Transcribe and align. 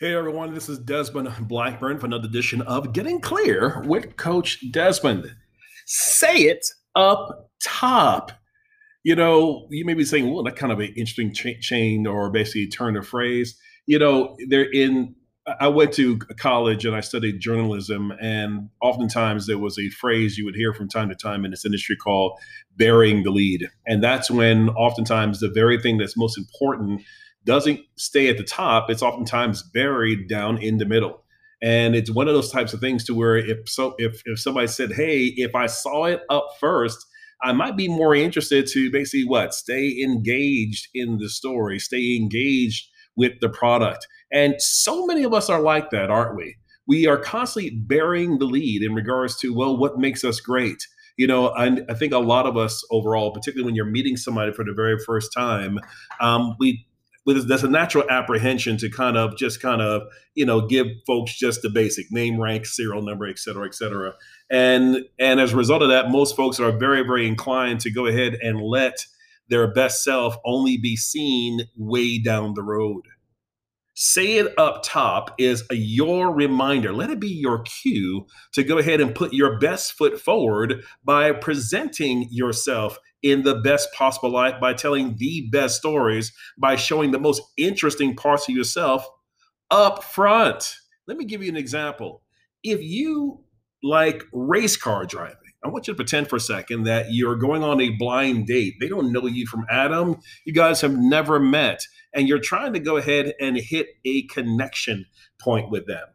Hey 0.00 0.16
everyone, 0.16 0.52
this 0.52 0.68
is 0.68 0.80
Desmond 0.80 1.30
Blackburn 1.46 2.00
for 2.00 2.06
another 2.06 2.26
edition 2.26 2.60
of 2.62 2.92
Getting 2.92 3.20
Clear 3.20 3.84
with 3.86 4.16
Coach 4.16 4.58
Desmond. 4.72 5.32
Say 5.86 6.38
it 6.38 6.66
up 6.96 7.50
top. 7.62 8.32
You 9.04 9.14
know, 9.14 9.68
you 9.70 9.84
may 9.84 9.94
be 9.94 10.04
saying, 10.04 10.32
well, 10.32 10.42
that 10.42 10.56
kind 10.56 10.72
of 10.72 10.80
an 10.80 10.92
interesting 10.96 11.32
ch- 11.32 11.60
chain 11.60 12.08
or 12.08 12.30
basically 12.30 12.66
turn 12.66 12.96
of 12.96 13.06
phrase. 13.06 13.56
You 13.86 14.00
know, 14.00 14.36
they're 14.48 14.68
in, 14.72 15.14
I 15.60 15.68
went 15.68 15.92
to 15.94 16.18
college 16.18 16.84
and 16.84 16.96
I 16.96 17.00
studied 17.00 17.38
journalism, 17.38 18.12
and 18.20 18.70
oftentimes 18.80 19.46
there 19.46 19.58
was 19.58 19.78
a 19.78 19.88
phrase 19.90 20.36
you 20.36 20.44
would 20.46 20.56
hear 20.56 20.74
from 20.74 20.88
time 20.88 21.10
to 21.10 21.14
time 21.14 21.44
in 21.44 21.52
this 21.52 21.64
industry 21.64 21.94
called 21.94 22.32
burying 22.76 23.22
the 23.22 23.30
lead. 23.30 23.68
And 23.86 24.02
that's 24.02 24.32
when 24.32 24.70
oftentimes 24.70 25.38
the 25.38 25.50
very 25.50 25.80
thing 25.80 25.98
that's 25.98 26.16
most 26.16 26.36
important 26.36 27.02
doesn't 27.44 27.80
stay 27.96 28.28
at 28.28 28.38
the 28.38 28.44
top. 28.44 28.90
It's 28.90 29.02
oftentimes 29.02 29.62
buried 29.62 30.28
down 30.28 30.58
in 30.58 30.78
the 30.78 30.84
middle. 30.86 31.22
And 31.62 31.94
it's 31.94 32.10
one 32.10 32.28
of 32.28 32.34
those 32.34 32.50
types 32.50 32.72
of 32.72 32.80
things 32.80 33.04
to 33.04 33.14
where 33.14 33.36
if 33.36 33.68
so 33.68 33.94
if 33.98 34.22
if 34.26 34.40
somebody 34.40 34.66
said, 34.66 34.92
Hey, 34.92 35.26
if 35.36 35.54
I 35.54 35.66
saw 35.66 36.04
it 36.06 36.22
up 36.28 36.48
first, 36.58 37.06
I 37.42 37.52
might 37.52 37.76
be 37.76 37.88
more 37.88 38.14
interested 38.14 38.66
to 38.68 38.90
basically 38.90 39.26
what? 39.26 39.54
Stay 39.54 40.02
engaged 40.02 40.88
in 40.94 41.18
the 41.18 41.28
story, 41.28 41.78
stay 41.78 42.16
engaged 42.16 42.88
with 43.16 43.32
the 43.40 43.48
product. 43.48 44.06
And 44.32 44.54
so 44.58 45.06
many 45.06 45.22
of 45.22 45.34
us 45.34 45.50
are 45.50 45.60
like 45.60 45.90
that, 45.90 46.10
aren't 46.10 46.36
we? 46.36 46.56
We 46.88 47.06
are 47.06 47.18
constantly 47.18 47.70
burying 47.70 48.38
the 48.38 48.46
lead 48.46 48.82
in 48.82 48.94
regards 48.94 49.36
to, 49.38 49.54
well, 49.54 49.76
what 49.76 49.98
makes 49.98 50.24
us 50.24 50.40
great? 50.40 50.82
you 51.16 51.26
know, 51.26 51.48
I, 51.48 51.66
I, 51.88 51.94
think 51.94 52.12
a 52.12 52.18
lot 52.18 52.46
of 52.46 52.56
us 52.56 52.84
overall, 52.90 53.32
particularly 53.32 53.66
when 53.66 53.74
you're 53.74 53.84
meeting 53.84 54.16
somebody 54.16 54.52
for 54.52 54.64
the 54.64 54.72
very 54.72 54.98
first 54.98 55.32
time, 55.32 55.78
um, 56.20 56.56
we 56.58 56.86
with 57.24 57.48
there's 57.48 57.64
a 57.64 57.68
natural 57.68 58.08
apprehension 58.10 58.76
to 58.78 58.90
kind 58.90 59.16
of 59.16 59.36
just 59.36 59.60
kind 59.60 59.80
of 59.80 60.02
you 60.34 60.44
know 60.44 60.66
give 60.66 60.86
folks 61.06 61.36
just 61.36 61.62
the 61.62 61.70
basic 61.70 62.06
name 62.10 62.40
rank 62.40 62.66
serial 62.66 63.02
number 63.02 63.26
et 63.26 63.38
cetera 63.38 63.66
et 63.66 63.74
cetera. 63.74 64.14
And 64.50 65.04
and 65.18 65.40
as 65.40 65.52
a 65.52 65.56
result 65.56 65.82
of 65.82 65.88
that 65.88 66.10
most 66.10 66.36
folks 66.36 66.60
are 66.60 66.72
very 66.72 67.02
very 67.02 67.26
inclined 67.26 67.80
to 67.80 67.90
go 67.90 68.06
ahead 68.06 68.38
and 68.42 68.60
let 68.60 69.06
their 69.48 69.72
best 69.72 70.02
self 70.02 70.36
only 70.44 70.78
be 70.78 70.96
seen 70.96 71.62
way 71.76 72.18
down 72.18 72.54
the 72.54 72.62
road 72.62 73.02
say 73.94 74.38
it 74.38 74.52
up 74.58 74.82
top 74.82 75.34
is 75.38 75.64
a, 75.70 75.74
your 75.74 76.34
reminder 76.34 76.92
let 76.92 77.10
it 77.10 77.20
be 77.20 77.28
your 77.28 77.62
cue 77.62 78.26
to 78.52 78.64
go 78.64 78.78
ahead 78.78 79.00
and 79.00 79.14
put 79.14 79.32
your 79.32 79.58
best 79.58 79.92
foot 79.92 80.18
forward 80.18 80.82
by 81.04 81.32
presenting 81.32 82.26
yourself 82.30 82.98
in 83.22 83.42
the 83.42 83.56
best 83.56 83.92
possible 83.92 84.30
light 84.30 84.60
by 84.60 84.74
telling 84.74 85.16
the 85.16 85.48
best 85.52 85.76
stories, 85.76 86.32
by 86.58 86.76
showing 86.76 87.10
the 87.10 87.20
most 87.20 87.42
interesting 87.56 88.16
parts 88.16 88.48
of 88.48 88.54
yourself 88.54 89.06
up 89.70 90.02
front. 90.02 90.74
Let 91.06 91.16
me 91.16 91.24
give 91.24 91.42
you 91.42 91.48
an 91.48 91.56
example. 91.56 92.22
If 92.62 92.82
you 92.82 93.44
like 93.82 94.24
race 94.32 94.76
car 94.76 95.04
driving, 95.04 95.36
I 95.64 95.68
want 95.68 95.86
you 95.86 95.94
to 95.94 95.96
pretend 95.96 96.28
for 96.28 96.36
a 96.36 96.40
second 96.40 96.84
that 96.84 97.06
you're 97.10 97.36
going 97.36 97.62
on 97.62 97.80
a 97.80 97.90
blind 97.90 98.46
date. 98.46 98.74
They 98.80 98.88
don't 98.88 99.12
know 99.12 99.26
you 99.26 99.46
from 99.46 99.64
Adam. 99.70 100.16
You 100.44 100.52
guys 100.52 100.80
have 100.80 100.96
never 100.96 101.38
met, 101.38 101.86
and 102.12 102.26
you're 102.26 102.40
trying 102.40 102.72
to 102.72 102.80
go 102.80 102.96
ahead 102.96 103.34
and 103.40 103.56
hit 103.56 103.88
a 104.04 104.22
connection 104.26 105.06
point 105.40 105.70
with 105.70 105.86
them 105.86 106.06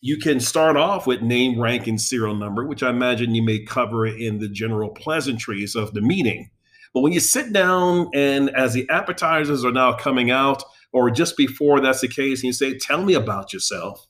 you 0.00 0.16
can 0.16 0.38
start 0.40 0.76
off 0.76 1.06
with 1.06 1.22
name, 1.22 1.60
rank, 1.60 1.86
and 1.86 2.00
serial 2.00 2.34
number, 2.34 2.64
which 2.64 2.82
I 2.82 2.90
imagine 2.90 3.34
you 3.34 3.42
may 3.42 3.64
cover 3.64 4.06
in 4.06 4.38
the 4.38 4.48
general 4.48 4.90
pleasantries 4.90 5.74
of 5.74 5.92
the 5.92 6.00
meeting. 6.00 6.50
But 6.94 7.00
when 7.00 7.12
you 7.12 7.20
sit 7.20 7.52
down 7.52 8.08
and 8.14 8.50
as 8.50 8.74
the 8.74 8.88
appetizers 8.90 9.64
are 9.64 9.72
now 9.72 9.94
coming 9.94 10.30
out, 10.30 10.62
or 10.92 11.10
just 11.10 11.36
before 11.36 11.80
that's 11.80 12.00
the 12.00 12.08
case, 12.08 12.40
and 12.40 12.44
you 12.44 12.52
say, 12.52 12.78
Tell 12.78 13.04
me 13.04 13.14
about 13.14 13.52
yourself, 13.52 14.06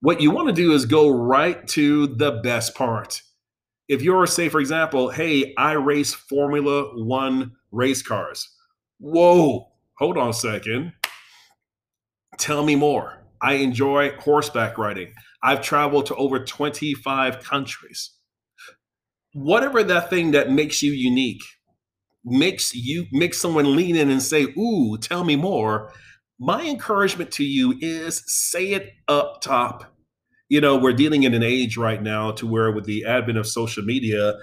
what 0.00 0.20
you 0.20 0.30
want 0.30 0.48
to 0.48 0.54
do 0.54 0.72
is 0.72 0.86
go 0.86 1.08
right 1.08 1.66
to 1.68 2.06
the 2.06 2.32
best 2.42 2.74
part. 2.74 3.22
If 3.88 4.02
you're, 4.02 4.26
say, 4.26 4.48
for 4.48 4.60
example, 4.60 5.10
hey, 5.10 5.54
I 5.58 5.72
race 5.72 6.14
Formula 6.14 6.90
One 6.94 7.52
race 7.70 8.02
cars. 8.02 8.48
Whoa, 8.98 9.68
hold 9.98 10.16
on 10.16 10.30
a 10.30 10.34
second. 10.34 10.92
Tell 12.38 12.64
me 12.64 12.76
more 12.76 13.24
I 13.42 13.54
enjoy 13.54 14.12
horseback 14.18 14.78
riding. 14.78 15.12
I've 15.42 15.60
traveled 15.60 16.06
to 16.06 16.14
over 16.14 16.42
25 16.42 17.44
countries. 17.44 18.12
Whatever 19.34 19.82
that 19.84 20.08
thing 20.08 20.30
that 20.30 20.50
makes 20.50 20.82
you 20.82 20.92
unique, 20.92 21.42
makes 22.24 22.74
you 22.74 23.06
makes 23.12 23.38
someone 23.38 23.76
lean 23.76 23.96
in 23.96 24.08
and 24.08 24.22
say, 24.22 24.44
"Ooh, 24.56 24.96
tell 24.96 25.24
me 25.24 25.36
more." 25.36 25.92
My 26.38 26.62
encouragement 26.62 27.30
to 27.32 27.44
you 27.44 27.76
is 27.80 28.22
say 28.26 28.72
it 28.72 28.94
up 29.08 29.42
top. 29.42 29.93
You 30.54 30.60
know, 30.60 30.76
we're 30.76 30.92
dealing 30.92 31.24
in 31.24 31.34
an 31.34 31.42
age 31.42 31.76
right 31.76 32.00
now 32.00 32.30
to 32.30 32.46
where 32.46 32.70
with 32.70 32.84
the 32.84 33.04
advent 33.04 33.38
of 33.38 33.46
social 33.48 33.82
media, 33.82 34.34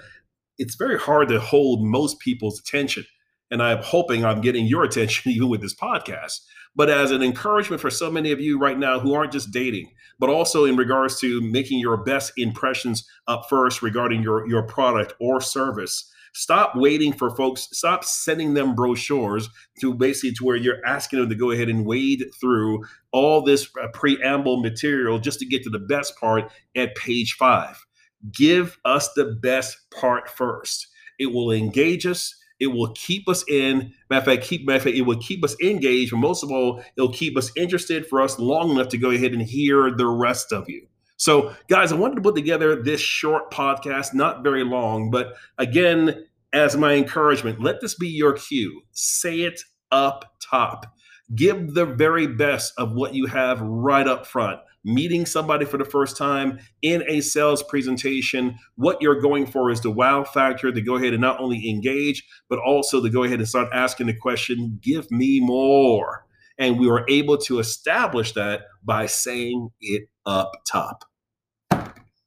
it's 0.58 0.74
very 0.74 0.98
hard 0.98 1.28
to 1.28 1.40
hold 1.40 1.82
most 1.82 2.20
people's 2.20 2.60
attention. 2.60 3.06
And 3.50 3.62
I'm 3.62 3.82
hoping 3.82 4.22
I'm 4.22 4.42
getting 4.42 4.66
your 4.66 4.84
attention 4.88 5.32
even 5.32 5.48
with 5.48 5.62
this 5.62 5.74
podcast 5.74 6.40
but 6.74 6.88
as 6.88 7.10
an 7.10 7.22
encouragement 7.22 7.80
for 7.80 7.90
so 7.90 8.10
many 8.10 8.32
of 8.32 8.40
you 8.40 8.58
right 8.58 8.78
now 8.78 8.98
who 8.98 9.14
aren't 9.14 9.32
just 9.32 9.50
dating, 9.50 9.90
but 10.18 10.30
also 10.30 10.64
in 10.64 10.76
regards 10.76 11.20
to 11.20 11.40
making 11.40 11.78
your 11.78 11.98
best 11.98 12.32
impressions 12.36 13.06
up 13.28 13.46
first 13.48 13.82
regarding 13.82 14.22
your, 14.22 14.48
your 14.48 14.62
product 14.62 15.12
or 15.20 15.40
service. 15.40 16.10
Stop 16.32 16.74
waiting 16.74 17.12
for 17.12 17.34
folks, 17.36 17.68
stop 17.72 18.04
sending 18.04 18.54
them 18.54 18.74
brochures 18.74 19.48
to 19.80 19.94
basically 19.94 20.32
to 20.32 20.44
where 20.44 20.56
you're 20.56 20.84
asking 20.86 21.20
them 21.20 21.28
to 21.28 21.34
go 21.34 21.50
ahead 21.50 21.68
and 21.68 21.84
wade 21.84 22.24
through 22.40 22.82
all 23.12 23.42
this 23.42 23.68
uh, 23.82 23.88
preamble 23.92 24.62
material 24.62 25.18
just 25.18 25.38
to 25.38 25.46
get 25.46 25.62
to 25.62 25.70
the 25.70 25.78
best 25.78 26.16
part 26.18 26.50
at 26.74 26.94
page 26.94 27.34
five. 27.34 27.84
Give 28.30 28.78
us 28.84 29.12
the 29.14 29.38
best 29.42 29.76
part 29.90 30.28
first. 30.28 30.86
It 31.18 31.26
will 31.26 31.50
engage 31.50 32.06
us 32.06 32.34
it 32.62 32.72
will 32.72 32.92
keep 32.92 33.28
us 33.28 33.44
in. 33.48 33.92
Matter 34.08 34.20
of 34.20 34.24
fact, 34.24 34.48
keep 34.48 34.64
matter 34.64 34.76
of 34.76 34.82
fact, 34.84 34.96
it 34.96 35.02
will 35.02 35.18
keep 35.18 35.44
us 35.44 35.56
engaged, 35.60 36.12
but 36.12 36.18
most 36.18 36.44
of 36.44 36.52
all, 36.52 36.80
it'll 36.96 37.12
keep 37.12 37.36
us 37.36 37.50
interested 37.56 38.06
for 38.06 38.20
us 38.20 38.38
long 38.38 38.70
enough 38.70 38.88
to 38.90 38.98
go 38.98 39.10
ahead 39.10 39.32
and 39.32 39.42
hear 39.42 39.90
the 39.90 40.06
rest 40.06 40.52
of 40.52 40.68
you. 40.68 40.86
So, 41.22 41.54
guys, 41.68 41.92
I 41.92 41.94
wanted 41.94 42.16
to 42.16 42.20
put 42.20 42.34
together 42.34 42.74
this 42.74 43.00
short 43.00 43.52
podcast, 43.52 44.12
not 44.12 44.42
very 44.42 44.64
long, 44.64 45.08
but 45.08 45.34
again, 45.56 46.26
as 46.52 46.76
my 46.76 46.94
encouragement, 46.94 47.60
let 47.60 47.80
this 47.80 47.94
be 47.94 48.08
your 48.08 48.32
cue. 48.32 48.82
Say 48.90 49.42
it 49.42 49.60
up 49.92 50.34
top. 50.42 50.84
Give 51.32 51.74
the 51.74 51.86
very 51.86 52.26
best 52.26 52.72
of 52.76 52.94
what 52.94 53.14
you 53.14 53.26
have 53.26 53.60
right 53.60 54.08
up 54.08 54.26
front 54.26 54.58
meeting 54.84 55.24
somebody 55.24 55.64
for 55.64 55.78
the 55.78 55.84
first 55.84 56.16
time 56.16 56.58
in 56.82 57.04
a 57.06 57.20
sales 57.20 57.62
presentation, 57.62 58.58
what 58.74 59.00
you're 59.00 59.20
going 59.20 59.46
for 59.46 59.70
is 59.70 59.80
the 59.80 59.92
wow 59.92 60.24
factor 60.24 60.72
to 60.72 60.80
go 60.80 60.96
ahead 60.96 61.12
and 61.12 61.22
not 61.22 61.38
only 61.38 61.70
engage, 61.70 62.24
but 62.48 62.58
also 62.58 63.00
to 63.00 63.08
go 63.08 63.22
ahead 63.22 63.38
and 63.38 63.48
start 63.48 63.68
asking 63.72 64.08
the 64.08 64.16
question, 64.16 64.80
give 64.82 65.08
me 65.12 65.38
more. 65.38 66.26
And 66.58 66.80
we 66.80 66.88
were 66.88 67.04
able 67.08 67.38
to 67.38 67.60
establish 67.60 68.32
that 68.32 68.62
by 68.82 69.06
saying 69.06 69.68
it 69.80 70.08
up 70.26 70.50
top. 70.68 71.04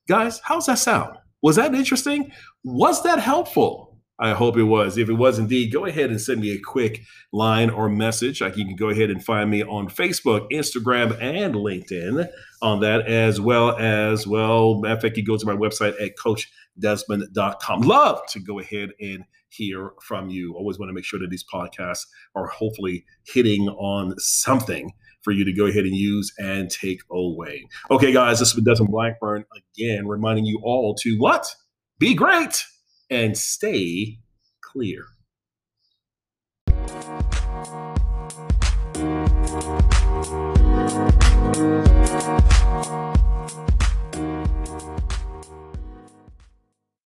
Guys, 0.08 0.40
how's 0.44 0.68
that 0.68 0.78
sound? 0.78 1.18
Was 1.42 1.56
that 1.56 1.74
interesting? 1.74 2.32
Was 2.64 3.02
that 3.04 3.20
helpful? 3.20 4.00
I 4.18 4.34
hope 4.34 4.56
it 4.56 4.64
was. 4.64 4.98
If 4.98 5.10
it 5.10 5.14
was 5.14 5.40
indeed, 5.40 5.74
go 5.74 5.86
ahead 5.86 6.10
and 6.10 6.22
send 6.22 6.40
me 6.40 6.52
a 6.52 6.60
quick 6.60 7.02
line 7.34 7.70
or 7.70 7.90
message. 7.90 8.40
Like 8.40 8.56
you 8.56 8.66
can 8.66 8.76
go 8.76 8.90
ahead 8.90 9.10
and 9.10 9.24
find 9.24 9.50
me 9.50 9.64
on 9.64 9.90
Facebook, 9.90 10.50
Instagram, 10.52 11.20
and 11.22 11.56
LinkedIn 11.56 12.30
on 12.62 12.80
that, 12.80 13.08
as 13.08 13.42
well 13.42 13.76
as, 13.78 14.26
well, 14.26 14.80
matter 14.80 14.96
of 14.96 15.02
fact, 15.02 15.18
you 15.18 15.26
go 15.26 15.38
to 15.38 15.46
my 15.46 15.56
website 15.56 16.02
at 16.02 16.16
coachdesmond.com. 16.18 17.82
Love 17.82 18.26
to 18.28 18.40
go 18.40 18.60
ahead 18.60 18.92
and 19.02 19.26
hear 19.56 19.92
from 20.02 20.30
you. 20.30 20.54
Always 20.56 20.80
want 20.80 20.90
to 20.90 20.94
make 20.94 21.06
sure 21.06 21.20
that 21.20 21.30
these 21.30 21.46
podcasts 21.52 22.06
are 22.36 22.48
hopefully 22.48 23.06
hitting 23.26 23.68
on 23.70 24.14
something 24.18 24.92
for 25.22 25.32
you 25.32 25.44
to 25.44 25.54
go 25.54 25.66
ahead 25.66 25.86
and 25.86 25.96
use 25.96 26.34
and 26.38 26.70
take 26.70 27.02
away. 27.12 27.68
Okay, 27.90 28.12
guys, 28.12 28.40
this 28.40 28.50
has 28.52 28.56
been 28.56 28.64
Desmond 28.64 28.92
Blackburn 28.92 29.46
again, 29.76 30.08
reminding 30.08 30.46
you 30.46 30.60
all 30.64 30.96
to 31.02 31.18
what? 31.18 31.54
Be 32.00 32.14
great 32.14 32.64
and 33.10 33.38
stay 33.38 34.20
clear. 34.62 35.06